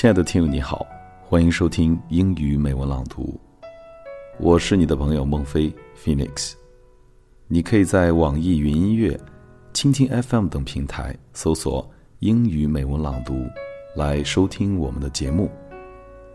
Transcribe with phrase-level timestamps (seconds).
[0.00, 0.86] 亲爱的听友，你好，
[1.24, 3.36] 欢迎收听英语美文朗读，
[4.38, 6.52] 我是你的朋友孟非 Phoenix。
[7.48, 9.18] 你可以在网易云音乐、
[9.74, 11.84] 蜻蜓 FM 等平台搜索
[12.20, 13.44] “英语美文朗读”
[13.96, 15.50] 来收听我们的节目，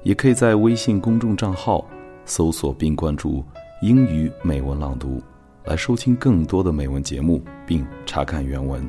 [0.04, 1.88] 也可以在微信公众账号
[2.26, 3.46] 搜索并关注
[3.82, 5.24] “英语美文朗读”
[5.64, 8.86] 来收听更多的美文节目并查看原文。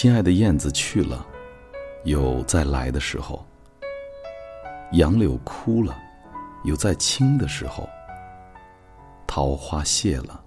[0.00, 1.26] 亲爱的燕子去了，
[2.04, 3.44] 有再来的时候；
[4.92, 5.98] 杨柳枯了。
[6.62, 7.88] 有再青的时候，
[9.26, 10.40] 桃花谢了，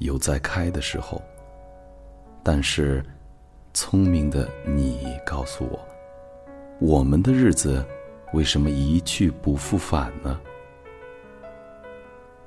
[0.00, 1.22] 有再开的时候。
[2.42, 3.00] 但是，
[3.72, 5.78] 聪明的你告诉我，
[6.80, 7.86] 我们的日子
[8.32, 10.40] 为什么一去不复返呢？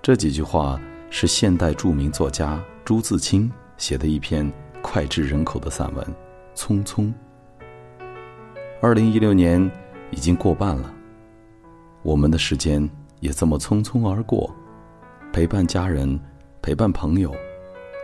[0.01, 0.77] 这几句话
[1.09, 6.05] 是现代著名作家朱自清写的一篇脍炙人口的散文
[6.55, 7.05] 《匆匆》。
[8.81, 9.71] 二零一六年
[10.11, 10.93] 已经过半了。
[12.01, 12.89] 我们的时间
[13.21, 14.53] 也这么匆匆而过，
[15.31, 16.19] 陪伴家人、
[16.61, 17.33] 陪伴朋友、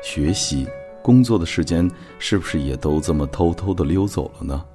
[0.01, 0.65] 学习、
[1.03, 4.65] 工作的时间，是不是也都这么偷偷的溜走了呢？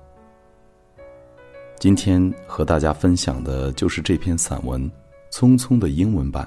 [1.79, 4.91] 今天和大家分享的就是这篇散文
[5.33, 6.47] 《匆匆》的英文版，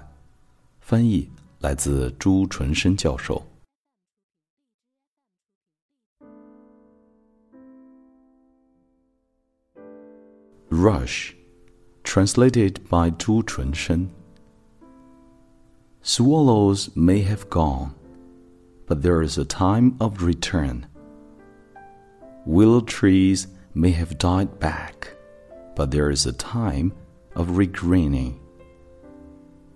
[0.79, 3.43] 翻译来自朱纯生教授。
[10.69, 14.09] Rush。Translated by Zhu Chunshen.
[16.01, 17.93] Swallows may have gone,
[18.85, 20.87] but there is a time of return.
[22.45, 25.13] Willow trees may have died back,
[25.75, 26.93] but there is a time
[27.35, 28.39] of regreening.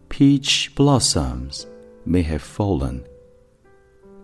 [0.07, 1.67] Peach blossoms
[2.05, 3.05] may have fallen,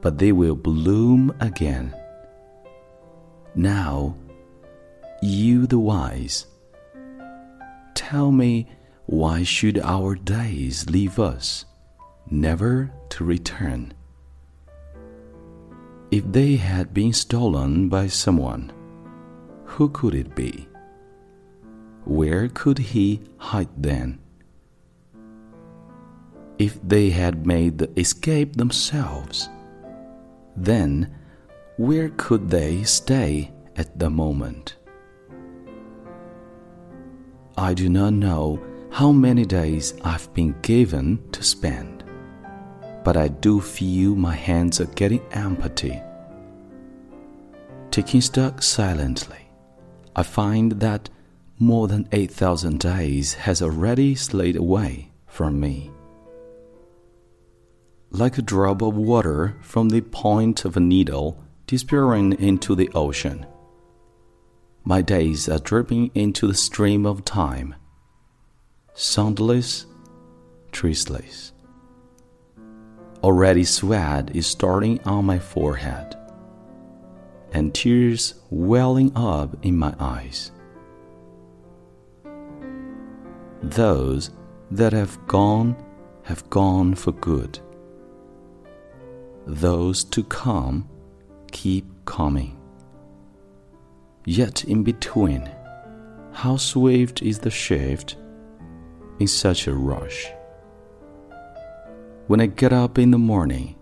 [0.01, 1.93] but they will bloom again.
[3.53, 4.15] Now,
[5.21, 6.45] you the wise,
[7.97, 8.69] tell me,
[9.07, 11.65] why should our days leave us,
[12.29, 13.91] never to return?
[16.11, 18.71] If they had been stolen by someone,
[19.65, 20.69] who could it be?
[22.05, 24.19] Where could he hide then?
[26.57, 29.49] If they had made the escape themselves,
[30.55, 31.13] then
[31.77, 34.76] where could they stay at the moment?
[37.59, 42.03] I do not know how many days I've been given to spend,
[43.03, 45.99] but I do feel my hands are getting empty.
[47.89, 49.49] Taking stock silently,
[50.15, 51.09] I find that
[51.57, 55.89] more than 8,000 days has already slid away from me.
[58.11, 63.47] Like a drop of water from the point of a needle disappearing into the ocean
[64.87, 67.75] my days are dripping into the stream of time,
[68.93, 69.85] soundless,
[70.71, 71.51] treeless.
[73.21, 76.15] Already sweat is starting on my forehead,
[77.51, 80.53] and tears welling up in my eyes.
[83.61, 84.29] Those
[84.71, 85.75] that have gone
[86.23, 87.59] have gone for good.
[89.45, 90.87] Those to come
[91.51, 92.56] keep coming.
[94.29, 95.49] Yet in between,
[96.33, 98.17] how swift is the shift
[99.19, 100.27] in such a rush.
[102.27, 103.77] When I get up in the morning,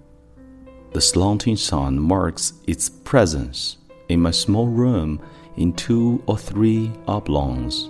[0.91, 5.19] the slanting sun marks its presence in my small room
[5.57, 7.89] in two or three oblongs.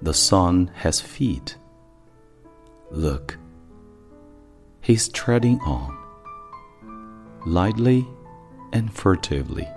[0.00, 1.58] The sun has feet.
[2.90, 3.36] Look,
[4.80, 5.98] he's treading on,
[7.44, 8.08] lightly
[8.72, 9.68] and furtively,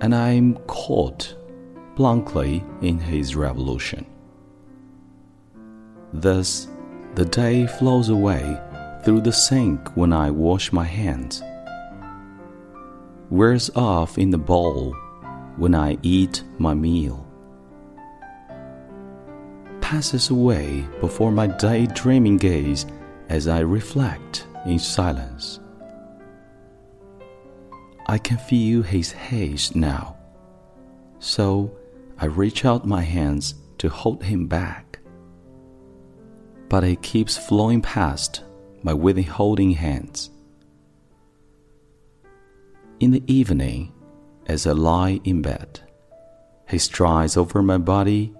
[0.00, 1.34] and I am caught
[1.94, 4.06] blankly in his revolution.
[6.12, 6.68] Thus,
[7.14, 8.60] the day flows away
[9.04, 11.42] through the sink when I wash my hands,
[13.30, 14.94] wears off in the bowl
[15.56, 17.26] when I eat my meal,
[19.80, 22.86] passes away before my daydreaming gaze
[23.28, 25.60] as I reflect in silence.
[28.06, 30.16] I can feel his haze now.
[31.18, 31.76] So
[32.18, 35.00] I reach out my hands to hold him back.
[36.68, 38.44] But he keeps flowing past
[38.82, 40.30] my withholding hands.
[43.00, 43.92] In the evening,
[44.46, 45.80] as I lie in bed,
[46.68, 48.32] he strides over my body,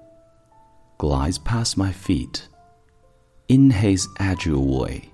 [0.98, 2.48] glides past my feet
[3.48, 5.10] in his agile way,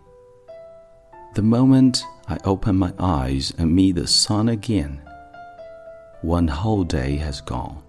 [1.35, 5.01] The moment I open my eyes and meet the sun again,
[6.21, 7.83] one whole day has gone.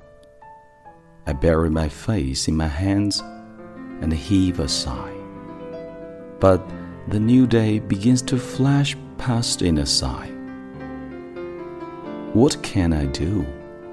[1.28, 3.22] I bury my face in my hands
[4.00, 5.14] and heave a sigh.
[6.40, 6.66] But
[7.10, 10.30] the new day begins to flash past in a sigh.
[12.32, 13.46] What can I do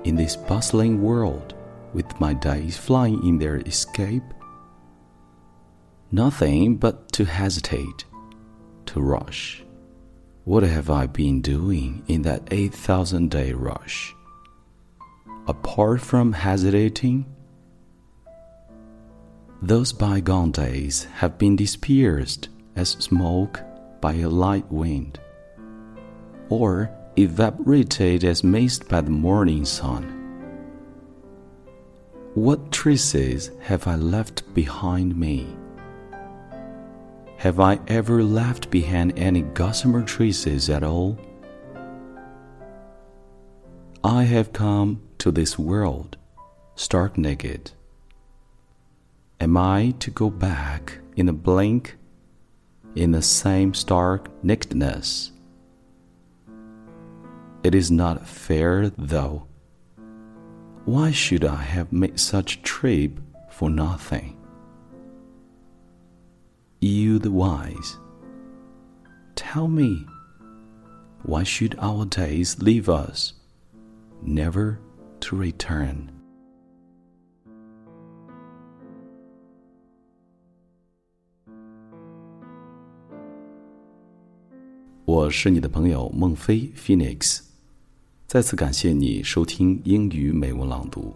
[0.04, 1.54] in this bustling world
[1.92, 4.22] with my days flying in their escape?
[6.12, 8.04] Nothing but to hesitate,
[8.92, 9.64] to rush.
[10.44, 14.14] What have I been doing in that 8,000 day rush?
[15.50, 17.26] apart from hesitating?
[19.60, 23.60] Those bygone days have been dispersed as smoke
[24.00, 25.18] by a light wind,
[26.48, 30.16] or evaporated as mist by the morning sun.
[32.34, 35.48] What traces have I left behind me?
[37.40, 41.18] Have I ever left behind any gossamer traces at all?
[44.04, 46.18] I have come to this world
[46.74, 47.72] stark naked.
[49.40, 51.96] Am I to go back in a blink
[52.94, 55.32] in the same stark nakedness?
[57.62, 59.46] It is not fair, though.
[60.84, 64.39] Why should I have made such trip for nothing?
[66.82, 67.98] You, the wise,
[69.34, 70.06] tell me,
[71.24, 73.34] why should our days leave us,
[74.24, 74.78] never
[75.20, 76.08] to return.
[85.04, 87.40] 我是你的朋友孟非 Phoenix，
[88.26, 91.14] 再次感谢你收听英语美文朗读。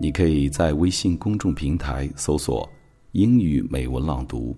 [0.00, 2.66] 你可以在微信公众平台搜索
[3.11, 4.55] “英语美文朗读”，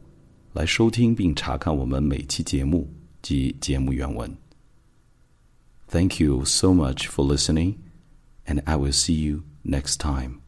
[0.53, 2.91] 来收听并查看我们每期节目
[3.21, 4.35] 及节目原文。
[5.87, 7.75] Thank you so much for listening
[8.45, 10.41] and I will see you next time.